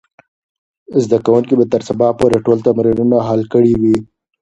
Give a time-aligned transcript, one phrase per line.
[1.03, 3.97] زده کوونکي به تر سبا پورې ټول تمرینونه حل کړي وي.